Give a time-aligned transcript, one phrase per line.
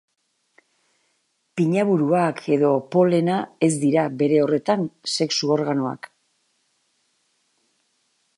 [1.59, 3.35] Pinaburuak edo polena
[3.69, 4.89] ez dira, bere horretan,
[5.19, 6.11] sexu-organoak.